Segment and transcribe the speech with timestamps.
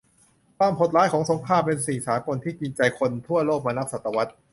[0.57, 4.31] ความโหดร้ายของสงครามเป็นสิ่งสากลที่กินใจคนทั่วโลกมานับศตวรรษ